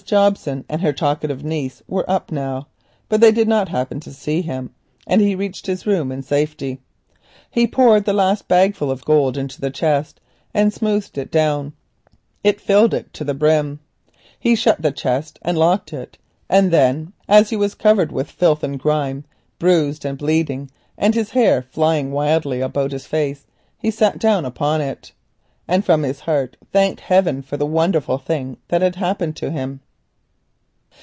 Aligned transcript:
Jobson 0.03 0.65
and 0.67 0.81
her 0.81 0.91
talkative 0.91 1.41
niece 1.43 1.81
were 1.87 2.03
up 2.09 2.31
now, 2.33 2.67
but 3.07 3.21
they 3.21 3.31
did 3.31 3.47
not 3.47 3.69
happen 3.69 3.99
to 4.01 4.11
see 4.11 4.41
him, 4.41 4.73
and 5.07 5.21
he 5.21 5.35
reached 5.35 5.67
his 5.67 5.85
room 5.85 6.11
unnoticed. 6.11 6.77
He 7.49 7.65
poured 7.65 8.03
the 8.03 8.11
last 8.11 8.49
bagful 8.49 8.91
of 8.91 9.05
gold 9.05 9.37
into 9.37 9.61
the 9.61 9.69
chest, 9.71 10.19
smoothed 10.69 11.17
it 11.17 11.31
down, 11.31 11.71
shut 12.43 12.57
the 12.67 12.81
lid 13.23 13.77
and 15.45 15.57
locked 15.57 15.93
it. 15.93 16.17
Then 16.49 17.13
as 17.29 17.49
he 17.51 17.55
was, 17.55 17.75
covered 17.75 18.11
with 18.11 18.29
filth 18.29 18.63
and 18.65 18.77
grime, 18.79 19.23
bruised 19.59 20.03
and 20.03 20.17
bleeding, 20.17 20.69
his 20.97 21.29
hair 21.29 21.61
flying 21.61 22.11
wildly 22.11 22.59
about 22.59 22.91
his 22.91 23.05
face, 23.05 23.45
he 23.77 23.91
sat 23.91 24.19
down 24.19 24.43
upon 24.45 24.81
it, 24.81 25.13
and 25.69 25.85
from 25.85 26.01
his 26.03 26.21
heart 26.21 26.57
thanked 26.73 27.01
heaven 27.01 27.41
for 27.43 27.55
the 27.55 27.65
wonderful 27.67 28.17
thing 28.17 28.57
that 28.67 28.81
had 28.81 28.95
happened 28.95 29.37
to 29.37 29.51
him. 29.51 29.79